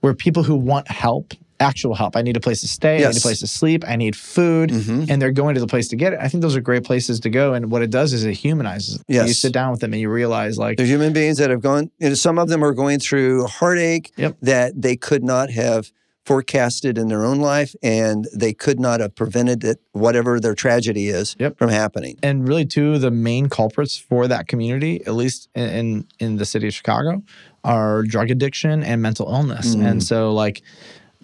where 0.00 0.14
people 0.14 0.42
who 0.42 0.56
want 0.56 0.88
help, 0.90 1.34
actual 1.62 1.94
help. 1.94 2.16
I 2.16 2.22
need 2.22 2.36
a 2.36 2.40
place 2.40 2.60
to 2.60 2.68
stay. 2.68 2.96
I 3.04 3.08
need 3.08 3.16
a 3.16 3.20
place 3.20 3.40
to 3.40 3.46
sleep. 3.46 3.84
I 3.86 3.96
need 3.96 4.14
food, 4.16 4.70
Mhm. 4.70 5.08
and 5.08 5.22
they're 5.22 5.32
going 5.42 5.54
to 5.54 5.60
the 5.60 5.66
place 5.66 5.88
to 5.88 5.96
get 5.96 6.12
it. 6.12 6.18
I 6.20 6.28
think 6.28 6.42
those 6.42 6.56
are 6.56 6.60
great 6.60 6.84
places 6.84 7.20
to 7.20 7.30
go. 7.30 7.54
And 7.54 7.70
what 7.70 7.82
it 7.82 7.90
does 7.90 8.12
is 8.12 8.24
it 8.24 8.34
humanizes. 8.34 8.98
them. 9.08 9.26
You 9.26 9.32
sit 9.34 9.52
down 9.52 9.70
with 9.70 9.80
them 9.80 9.92
and 9.94 10.00
you 10.00 10.10
realize 10.10 10.58
like 10.58 10.76
They're 10.76 10.86
human 10.86 11.12
beings 11.12 11.38
that 11.38 11.50
have 11.50 11.62
gone, 11.62 11.90
you 11.98 12.08
know, 12.10 12.14
some 12.14 12.38
of 12.38 12.48
them 12.48 12.62
are 12.64 12.72
going 12.74 12.98
through 12.98 13.46
heartache 13.46 14.12
Yep. 14.16 14.36
that 14.42 14.80
they 14.80 14.96
could 14.96 15.22
not 15.24 15.50
have 15.50 15.92
forecasted 16.24 16.98
in 16.98 17.08
their 17.08 17.24
own 17.24 17.40
life 17.40 17.74
and 17.82 18.28
they 18.32 18.52
could 18.52 18.78
not 18.78 19.00
have 19.00 19.12
prevented 19.14 19.64
it, 19.64 19.80
whatever 19.92 20.38
their 20.38 20.54
tragedy 20.54 21.08
is, 21.08 21.34
Yep. 21.40 21.58
from 21.58 21.68
happening. 21.70 22.16
and 22.22 22.46
really 22.46 22.64
two 22.64 22.94
of 22.94 23.00
the 23.00 23.10
main 23.10 23.48
culprits 23.48 23.96
for 23.96 24.28
that 24.28 24.46
community, 24.46 25.00
at 25.06 25.14
least 25.14 25.48
in 25.54 25.68
in, 25.68 26.04
in 26.20 26.36
the 26.36 26.44
city 26.44 26.68
of 26.68 26.74
Chicago, 26.74 27.22
are 27.64 28.02
drug 28.04 28.30
addiction 28.30 28.82
and 28.84 29.02
mental 29.02 29.26
illness. 29.28 29.74
Mm. 29.74 29.84
And 29.90 30.02
so 30.02 30.32
like 30.32 30.62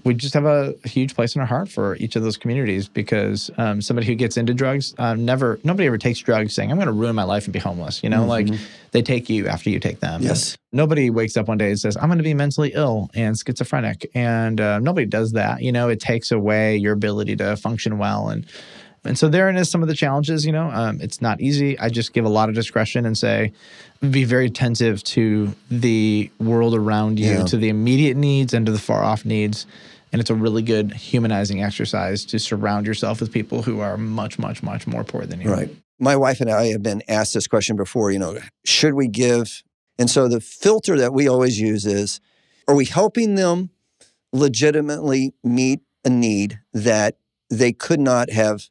we 0.09 0.15
just 0.15 0.35
have 0.35 0.45
a, 0.47 0.75
huge 0.85 1.15
place 1.15 1.35
in 1.35 1.41
our 1.41 1.47
heart 1.47 1.69
for 1.69 1.95
each 1.97 2.17
of 2.17 2.23
those 2.23 2.37
communities 2.37 2.89
because 2.89 3.51
um, 3.59 3.81
somebody 3.83 4.07
who 4.07 4.15
gets 4.15 4.37
into 4.37 4.55
drugs 4.55 4.95
um, 4.99 5.25
never 5.25 5.61
nobody 5.63 5.87
ever 5.87 5.99
takes 5.99 6.19
drugs 6.21 6.55
saying 6.55 6.71
i'm 6.71 6.77
going 6.79 6.87
to 6.87 6.93
ruin 6.93 7.15
my 7.15 7.23
life 7.25 7.45
and 7.45 7.53
be 7.53 7.59
homeless 7.59 8.03
you 8.03 8.09
know 8.11 8.25
like 8.25 8.49
they 8.93 9.03
take 9.03 9.29
you 9.29 9.47
after 9.47 9.71
you 9.71 9.79
take 9.79 10.01
them 10.01 10.21
Mm-hmm. 10.21 10.29
Yes. 10.29 10.57
nobody 10.73 11.11
wakes 11.11 11.37
up 11.37 11.47
one 11.49 11.59
day 11.59 11.69
and 11.69 11.79
says 11.79 11.97
i'm 11.99 12.09
going 12.09 12.19
to 12.19 12.25
be 12.25 12.35
mentally 12.35 12.73
ill 12.75 13.11
and 13.15 13.37
schizophrenic 13.39 14.11
and 14.15 14.61
uh, 14.61 14.79
nobody 14.79 15.07
does 15.07 15.33
that 15.33 15.63
you 15.63 15.71
know 15.71 15.89
it 15.89 16.01
takes 16.01 16.33
away 16.33 16.77
your 16.77 16.95
ability 16.95 17.37
to 17.37 17.57
function 17.57 17.99
well 17.99 18.31
and 18.31 18.47
and 19.05 19.17
so 19.17 19.29
therein 19.29 19.57
is 19.57 19.71
some 19.71 19.81
of 19.81 19.89
the 19.89 19.95
challenges, 19.95 20.45
you 20.45 20.51
know. 20.51 20.69
Um, 20.71 21.01
it's 21.01 21.23
not 21.23 21.41
easy. 21.41 21.79
I 21.79 21.89
just 21.89 22.13
give 22.13 22.25
a 22.25 22.29
lot 22.29 22.49
of 22.49 22.57
discretion 22.57 23.07
and 23.07 23.17
say, 23.17 23.53
be 24.11 24.25
very 24.25 24.47
attentive 24.47 25.03
to 25.05 25.55
the 25.71 26.29
world 26.41 26.75
around 26.75 27.19
you, 27.21 27.31
Yeah. 27.31 27.45
to 27.45 27.57
the 27.57 27.69
immediate 27.69 28.17
needs 28.17 28.53
and 28.53 28.67
to 28.67 28.73
the 28.73 28.79
far 28.79 29.05
off 29.05 29.25
needs. 29.25 29.67
And 30.13 30.21
it's 30.21 30.31
a 30.31 30.35
really 30.35 30.63
good 30.63 30.93
humanizing 30.93 31.63
exercise 31.63 32.25
to 32.27 32.39
surround 32.39 32.87
yourself 32.87 33.21
with 33.21 33.33
people 33.33 33.63
who 33.63 33.81
are 33.81 33.97
much, 33.97 34.39
much, 34.39 34.63
much 34.63 34.87
more 34.87 35.05
poor 35.05 35.27
than 35.27 35.41
you. 35.41 35.51
Right. 35.51 35.71
My 35.99 36.17
wife 36.17 36.41
and 36.41 36.51
I 36.51 36.67
have 36.67 36.83
been 36.83 37.03
asked 37.09 37.35
this 37.35 37.47
question 37.47 37.77
before, 37.77 38.11
you 38.11 38.19
know, 38.19 38.39
should 38.65 38.95
we 38.95 39.09
give? 39.09 39.63
And 39.99 40.09
so 40.09 40.29
the 40.29 40.41
filter 40.41 40.97
that 40.99 41.13
we 41.13 41.29
always 41.29 41.61
use 41.61 41.85
is 41.85 42.21
are 42.67 42.75
we 42.75 42.85
helping 42.85 43.35
them 43.35 43.71
legitimately 44.33 45.35
meet 45.43 45.81
a 46.05 46.11
need 46.11 46.61
that 46.73 47.17
they 47.51 47.73
could 47.73 48.01
not 48.01 48.31
have 48.31 48.69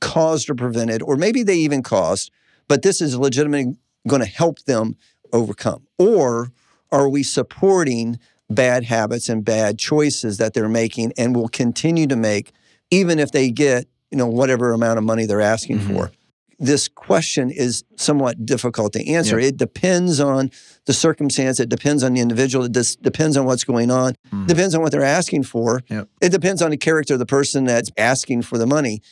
caused 0.00 0.48
or 0.48 0.54
prevented, 0.54 1.02
or 1.02 1.16
maybe 1.16 1.42
they 1.42 1.56
even 1.56 1.82
caused, 1.82 2.30
but 2.68 2.82
this 2.82 3.00
is 3.00 3.16
legitimately 3.16 3.76
going 4.06 4.22
to 4.22 4.28
help 4.28 4.60
them 4.64 4.96
overcome? 5.32 5.86
Or 5.98 6.52
are 6.92 7.08
we 7.08 7.22
supporting 7.22 8.18
bad 8.50 8.84
habits 8.84 9.28
and 9.28 9.44
bad 9.44 9.78
choices 9.78 10.38
that 10.38 10.54
they're 10.54 10.68
making 10.68 11.12
and 11.16 11.34
will 11.34 11.48
continue 11.48 12.06
to 12.06 12.16
make, 12.16 12.52
even 12.90 13.18
if 13.18 13.32
they 13.32 13.50
get, 13.50 13.86
you 14.10 14.18
know, 14.18 14.26
whatever 14.26 14.72
amount 14.72 14.98
of 14.98 15.04
money 15.04 15.26
they're 15.26 15.40
asking 15.40 15.78
Mhm. 15.80 15.86
for? 15.94 16.12
This 16.60 16.86
question 16.86 17.50
is 17.50 17.82
somewhat 17.96 18.46
difficult 18.46 18.92
to 18.92 19.04
answer. 19.08 19.38
It 19.40 19.56
depends 19.56 20.20
on 20.20 20.50
the 20.86 20.92
circumstance. 20.92 21.58
It 21.58 21.68
depends 21.68 22.04
on 22.04 22.14
the 22.14 22.20
individual. 22.20 22.64
It 22.66 22.72
just 22.72 23.02
depends 23.02 23.36
on 23.36 23.44
what's 23.44 23.64
going 23.64 23.90
on. 23.90 24.14
Mm. 24.32 24.46
Depends 24.46 24.74
on 24.74 24.80
what 24.80 24.92
they're 24.92 25.02
asking 25.02 25.42
for. 25.42 25.80
Yep. 25.90 26.08
It 26.20 26.28
depends 26.30 26.62
on 26.62 26.70
the 26.70 26.76
character 26.76 27.14
of 27.14 27.18
the 27.18 27.26
person 27.26 27.64
that's 27.64 27.90
asking 27.98 28.42
for 28.42 28.56
the 28.56 28.66
money. 28.66 29.02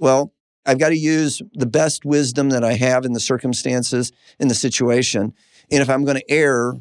Well, 0.00 0.32
I've 0.66 0.78
got 0.78 0.88
to 0.88 0.98
use 0.98 1.40
the 1.54 1.66
best 1.66 2.04
wisdom 2.04 2.50
that 2.50 2.64
I 2.64 2.74
have 2.74 3.04
in 3.04 3.12
the 3.12 3.20
circumstances, 3.20 4.10
in 4.40 4.48
the 4.48 4.54
situation. 4.54 5.32
And 5.70 5.80
if 5.80 5.88
I'm 5.88 6.04
going 6.04 6.16
to 6.18 6.30
err, 6.30 6.74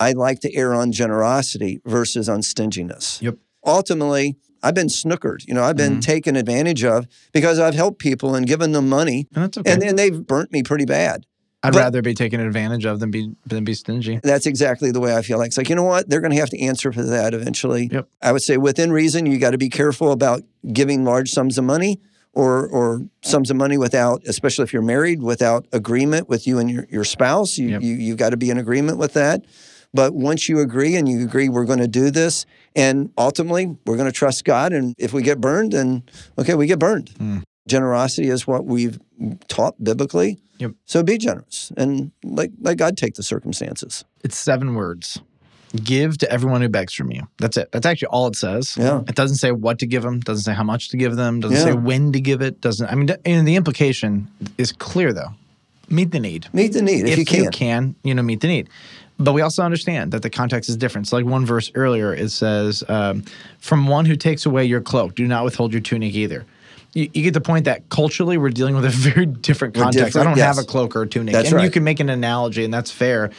I 0.00 0.12
like 0.12 0.40
to 0.40 0.54
err 0.54 0.74
on 0.74 0.90
generosity 0.92 1.80
versus 1.84 2.28
on 2.28 2.42
stinginess. 2.42 3.20
Yep. 3.22 3.36
Ultimately, 3.66 4.36
I've 4.62 4.74
been 4.74 4.88
snookered. 4.88 5.46
You 5.46 5.54
know, 5.54 5.62
I've 5.62 5.76
been 5.76 5.98
Mhm. 5.98 6.02
taken 6.02 6.36
advantage 6.36 6.82
of 6.84 7.06
because 7.32 7.58
I've 7.58 7.74
helped 7.74 7.98
people 7.98 8.34
and 8.34 8.46
given 8.46 8.72
them 8.72 8.88
money, 8.88 9.28
And 9.34 9.44
that's 9.44 9.58
okay. 9.58 9.70
and, 9.70 9.82
and 9.82 9.98
they've 9.98 10.26
burnt 10.26 10.52
me 10.52 10.62
pretty 10.62 10.84
bad. 10.86 11.26
I'd 11.62 11.74
but- 11.74 11.78
rather 11.80 12.00
be 12.00 12.14
taken 12.14 12.40
advantage 12.40 12.86
of 12.86 13.00
than 13.00 13.10
be 13.10 13.32
than 13.46 13.64
be 13.64 13.74
stingy. 13.74 14.18
That's 14.22 14.46
exactly 14.46 14.90
the 14.92 15.00
way 15.00 15.14
I 15.14 15.20
feel 15.20 15.36
like. 15.36 15.48
It's 15.48 15.58
like, 15.58 15.68
you 15.68 15.76
know 15.76 15.82
what? 15.84 16.08
They're 16.08 16.22
going 16.22 16.32
to 16.32 16.38
have 16.38 16.48
to 16.50 16.58
answer 16.60 16.90
for 16.90 17.02
that 17.02 17.34
eventually. 17.34 17.90
Yep. 17.92 18.08
I 18.22 18.32
would 18.32 18.40
say 18.42 18.56
within 18.56 18.90
reason, 18.92 19.26
you 19.26 19.38
got 19.38 19.50
to 19.50 19.58
be 19.58 19.68
careful 19.68 20.10
about 20.10 20.42
giving 20.72 21.04
large 21.04 21.30
sums 21.30 21.58
of 21.58 21.64
money 21.64 22.00
or 22.32 22.66
or 22.66 23.02
sums 23.22 23.50
of 23.50 23.56
money 23.58 23.76
without, 23.76 24.22
especially 24.26 24.62
if 24.62 24.72
you're 24.72 24.80
married, 24.80 25.22
without 25.22 25.66
agreement 25.72 26.30
with 26.30 26.46
you 26.46 26.58
and 26.58 26.70
your, 26.70 26.86
your 26.90 27.04
spouse. 27.04 27.58
You, 27.58 27.68
Yep. 27.68 27.82
you, 27.82 27.94
you've 27.94 28.16
got 28.16 28.30
to 28.30 28.38
be 28.38 28.48
in 28.48 28.56
agreement 28.56 28.96
with 28.96 29.12
that. 29.12 29.44
But 29.92 30.14
once 30.14 30.48
you 30.48 30.60
agree 30.60 30.94
and 30.96 31.08
you 31.08 31.22
agree, 31.24 31.48
we're 31.48 31.64
going 31.64 31.80
to 31.80 31.88
do 31.88 32.10
this, 32.10 32.46
and 32.76 33.10
ultimately, 33.18 33.76
we're 33.86 33.96
going 33.96 34.06
to 34.08 34.12
trust 34.12 34.44
God. 34.44 34.72
And 34.72 34.94
if 34.98 35.12
we 35.12 35.22
get 35.22 35.40
burned, 35.40 35.72
then 35.72 36.04
okay, 36.38 36.54
we 36.54 36.66
get 36.66 36.78
burned. 36.78 37.10
Mm. 37.18 37.42
Generosity 37.68 38.28
is 38.28 38.46
what 38.46 38.64
we've 38.66 38.98
taught 39.48 39.82
biblically. 39.82 40.38
Yep. 40.58 40.72
So 40.84 41.02
be 41.02 41.18
generous 41.18 41.72
and 41.76 42.12
let, 42.22 42.50
let 42.60 42.76
God 42.76 42.96
take 42.96 43.14
the 43.14 43.22
circumstances. 43.22 44.04
It's 44.22 44.36
seven 44.36 44.74
words. 44.74 45.20
Give 45.74 46.18
to 46.18 46.30
everyone 46.30 46.60
who 46.62 46.68
begs 46.68 46.92
from 46.94 47.10
you. 47.12 47.28
That's 47.38 47.56
it. 47.56 47.70
That's 47.72 47.86
actually 47.86 48.08
all 48.08 48.26
it 48.26 48.36
says. 48.36 48.76
Yeah. 48.76 49.02
It 49.08 49.14
doesn't 49.14 49.36
say 49.36 49.52
what 49.52 49.78
to 49.78 49.86
give 49.86 50.02
them. 50.02 50.20
Doesn't 50.20 50.42
say 50.42 50.52
how 50.52 50.64
much 50.64 50.88
to 50.90 50.96
give 50.96 51.16
them. 51.16 51.40
Doesn't 51.40 51.56
Yeah. 51.56 51.64
say 51.64 51.72
when 51.74 52.12
to 52.12 52.20
give 52.20 52.42
it. 52.42 52.60
Doesn't. 52.60 52.88
I 52.88 52.94
mean, 52.94 53.08
and 53.24 53.46
the 53.46 53.56
implication 53.56 54.28
is 54.58 54.72
clear 54.72 55.12
though. 55.12 55.30
Meet 55.90 56.12
the 56.12 56.20
need. 56.20 56.48
Meet 56.52 56.72
the 56.72 56.82
need 56.82 57.06
if, 57.06 57.18
you 57.18 57.50
can. 57.50 57.94
you 58.04 58.14
know, 58.14 58.22
meet 58.22 58.40
the 58.40 58.46
need. 58.48 58.68
But 59.18 59.32
we 59.32 59.42
also 59.42 59.62
understand 59.62 60.12
that 60.12 60.22
the 60.22 60.30
context 60.30 60.70
is 60.70 60.76
different. 60.76 61.08
So, 61.08 61.16
like 61.16 61.26
one 61.26 61.44
verse 61.44 61.70
earlier, 61.74 62.14
it 62.14 62.30
says, 62.30 62.82
um, 62.88 63.22
"From 63.58 63.86
one 63.86 64.06
who 64.06 64.16
takes 64.16 64.46
away 64.46 64.64
your 64.64 64.80
cloak, 64.80 65.14
do 65.14 65.26
not 65.26 65.44
withhold 65.44 65.72
your 65.72 65.82
tunic 65.82 66.14
either." 66.14 66.46
You, 66.94 67.08
you 67.12 67.22
get 67.22 67.34
the 67.34 67.40
point 67.40 67.66
that 67.66 67.88
culturally 67.88 68.38
we're 68.38 68.50
dealing 68.50 68.74
with 68.74 68.84
a 68.84 68.88
very 68.90 69.26
different 69.26 69.74
context. 69.74 70.06
different, 70.06 70.26
I 70.26 70.30
don't 70.30 70.38
yes. 70.38 70.56
have 70.56 70.64
a 70.64 70.66
cloak 70.66 70.96
or 70.96 71.02
a 71.02 71.06
tunic, 71.06 71.34
That's 71.34 71.52
and 71.52 71.62
you 71.62 71.70
can 71.70 71.84
make 71.84 72.00
an 72.00 72.08
analogy, 72.08 72.64
and 72.64 72.72
that's 72.72 72.90
fair. 72.90 73.30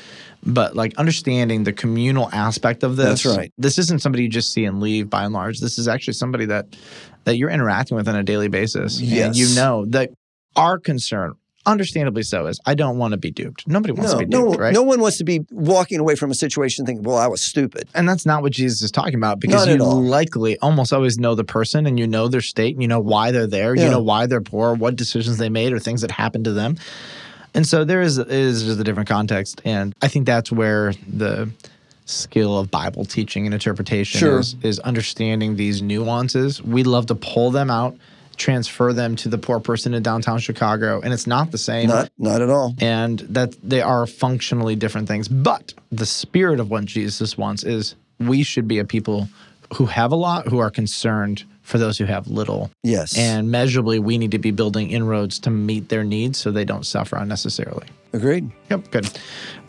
But 0.43 0.75
like 0.75 0.95
understanding 0.97 1.63
the 1.63 1.73
communal 1.73 2.29
aspect 2.31 2.83
of 2.83 2.95
this, 2.95 3.23
That's 3.23 3.37
right. 3.37 3.53
This 3.57 3.77
isn't 3.77 4.01
somebody 4.01 4.23
you 4.23 4.29
just 4.29 4.51
see 4.51 4.65
and 4.65 4.79
leave. 4.81 5.09
By 5.09 5.23
and 5.23 5.33
large, 5.33 5.59
this 5.59 5.77
is 5.79 5.87
actually 5.87 6.13
somebody 6.13 6.45
that 6.45 6.67
that 7.23 7.37
you're 7.37 7.49
interacting 7.49 7.97
with 7.97 8.07
on 8.07 8.15
a 8.15 8.23
daily 8.23 8.47
basis, 8.49 8.99
and 8.99 9.07
Yes. 9.07 9.37
you 9.37 9.55
know 9.55 9.85
that 9.87 10.11
our 10.55 10.77
concern, 10.79 11.33
understandably 11.65 12.23
so, 12.23 12.47
is 12.47 12.59
I 12.65 12.73
don't 12.75 12.97
want 12.97 13.11
to 13.11 13.17
be 13.17 13.31
duped. 13.31 13.67
Nobody 13.67 13.93
wants 13.93 14.13
No, 14.13 14.19
to 14.19 14.25
be 14.25 14.31
no, 14.31 14.45
duped, 14.49 14.59
right? 14.59 14.73
no 14.73 14.81
one 14.83 14.99
wants 14.99 15.17
to 15.19 15.23
be 15.23 15.45
walking 15.51 15.99
away 15.99 16.15
from 16.15 16.31
a 16.31 16.35
situation 16.35 16.85
thinking, 16.85 17.03
"Well, 17.03 17.17
I 17.17 17.27
was 17.27 17.41
stupid." 17.41 17.87
And 17.93 18.07
that's 18.07 18.25
not 18.25 18.41
what 18.41 18.51
Jesus 18.51 18.81
is 18.81 18.91
talking 18.91 19.15
about 19.15 19.39
because 19.39 19.67
you 19.67 19.77
all. 19.83 20.01
likely 20.01 20.57
almost 20.59 20.91
always 20.93 21.17
know 21.19 21.35
the 21.35 21.43
person 21.43 21.85
and 21.85 21.99
you 21.99 22.07
know 22.07 22.27
their 22.27 22.41
state 22.41 22.75
and 22.75 22.81
you 22.81 22.87
know 22.87 22.99
why 22.99 23.31
they're 23.31 23.47
there. 23.47 23.75
Yeah. 23.75 23.85
You 23.85 23.89
know 23.91 24.01
why 24.01 24.25
they're 24.27 24.41
poor, 24.41 24.73
what 24.73 24.95
decisions 24.95 25.37
they 25.37 25.49
made, 25.49 25.73
or 25.73 25.79
things 25.79 26.01
that 26.01 26.11
happened 26.11 26.45
to 26.45 26.51
them. 26.53 26.77
And 27.53 27.67
so 27.67 27.83
there 27.83 28.01
is 28.01 28.17
is 28.17 28.63
just 28.63 28.79
a 28.79 28.83
different 28.83 29.09
context. 29.09 29.61
And 29.65 29.93
I 30.01 30.07
think 30.07 30.25
that's 30.25 30.51
where 30.51 30.93
the 31.11 31.49
skill 32.05 32.57
of 32.57 32.69
Bible 32.71 33.05
teaching 33.05 33.45
and 33.45 33.53
interpretation 33.53 34.19
Sure. 34.19 34.39
is, 34.39 34.55
is 34.63 34.79
understanding 34.79 35.55
these 35.55 35.81
nuances. 35.81 36.61
We 36.61 36.83
love 36.83 37.05
to 37.07 37.15
pull 37.15 37.51
them 37.51 37.69
out, 37.69 37.95
transfer 38.37 38.93
them 38.93 39.15
to 39.17 39.29
the 39.29 39.37
poor 39.37 39.59
person 39.59 39.93
in 39.93 40.01
downtown 40.03 40.39
Chicago, 40.39 40.99
and 41.01 41.13
it's 41.13 41.27
not 41.27 41.51
the 41.51 41.57
same 41.57 41.87
Not, 41.89 42.09
not 42.17 42.41
at 42.41 42.49
all. 42.49 42.73
and 42.79 43.19
that 43.29 43.55
they 43.63 43.81
are 43.81 44.05
functionally 44.07 44.75
different 44.75 45.07
things. 45.07 45.27
But 45.27 45.73
the 45.91 46.05
spirit 46.05 46.59
of 46.59 46.69
what 46.69 46.85
Jesus 46.85 47.37
wants 47.37 47.63
is 47.63 47.95
we 48.19 48.43
should 48.43 48.67
be 48.67 48.79
a 48.79 48.85
people 48.85 49.27
who 49.75 49.85
have 49.85 50.11
a 50.11 50.15
lot, 50.15 50.47
who 50.47 50.57
are 50.59 50.69
concerned 50.69 51.43
for 51.61 51.77
those 51.77 51.97
who 51.97 52.05
have 52.05 52.27
little. 52.27 52.69
Yes, 52.83 53.17
And 53.17 53.49
measurably, 53.49 53.99
we 53.99 54.17
need 54.17 54.31
to 54.31 54.39
be 54.39 54.51
building 54.51 54.91
inroads 54.91 55.39
to 55.39 55.49
meet 55.49 55.87
their 55.89 56.03
needs 56.03 56.37
so 56.37 56.51
they 56.51 56.65
don't 56.65 56.85
suffer 56.85 57.15
unnecessarily. 57.15 57.85
agreed. 58.13 58.51
Yep, 58.69 58.91
good. 58.91 59.09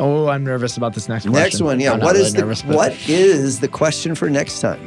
Oh, 0.00 0.26
I'm 0.28 0.42
nervous 0.42 0.76
about 0.76 0.94
this 0.94 1.08
next 1.08 1.24
question. 1.26 1.32
Next 1.42 1.60
one, 1.62 1.78
yeah. 1.78 1.92
What 1.92 2.14
really 2.14 2.22
is 2.22 2.32
the 2.32 2.40
nervous, 2.40 2.64
what 2.64 2.92
is 3.08 3.60
the 3.60 3.68
question 3.68 4.14
for 4.16 4.28
next 4.28 4.60
time? 4.60 4.80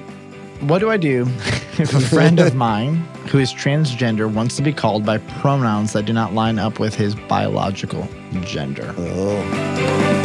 What 0.68 0.80
do 0.80 0.90
I 0.90 0.98
do 0.98 1.22
if 1.78 1.94
a 1.94 2.00
friend 2.00 2.40
of 2.40 2.56
mine 2.56 2.96
who 3.30 3.40
is 3.40 3.54
transgender 3.54 4.32
wants 4.32 4.56
to 4.58 4.62
be 4.62 4.74
called 4.74 5.06
by 5.06 5.18
pronouns 5.18 5.94
that 5.94 6.06
do 6.06 6.14
not 6.14 6.34
line 6.34 6.60
up 6.60 6.80
with 6.80 6.96
his 6.96 7.16
biological 7.16 8.08
gender? 8.42 8.94
Oh, 8.98 10.25